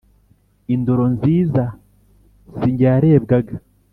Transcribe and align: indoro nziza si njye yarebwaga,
indoro 0.73 1.03
nziza 1.15 1.63
si 2.57 2.67
njye 2.73 2.85
yarebwaga, 2.91 3.55